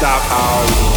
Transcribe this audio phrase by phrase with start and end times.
[0.00, 0.32] Stop.
[0.32, 0.89] Our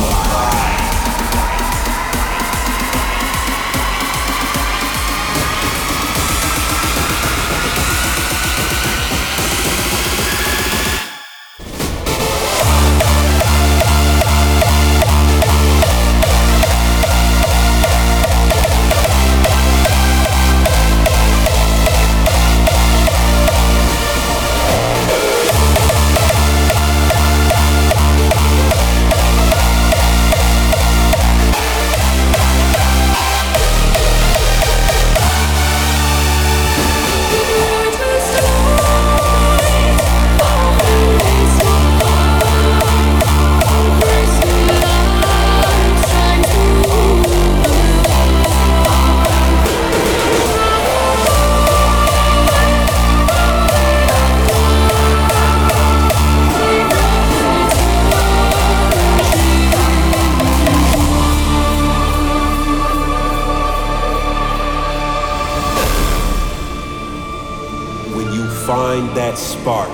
[68.33, 69.89] you find that spark,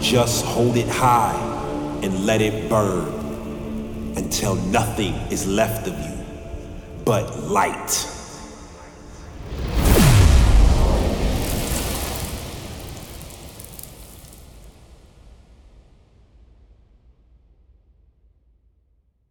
[0.00, 1.36] just hold it high
[2.02, 3.06] and let it burn
[4.16, 6.16] until nothing is left of you
[7.06, 8.15] but light.